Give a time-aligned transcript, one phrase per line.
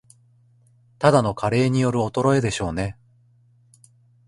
[0.97, 2.97] ただの加齢による衰えでしょうね